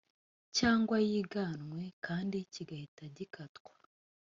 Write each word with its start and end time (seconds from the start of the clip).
cyangwa 0.57 0.95
yiganwe 1.09 1.81
kandi 2.05 2.37
kigahita 2.53 3.03
gikatwa 3.15 3.73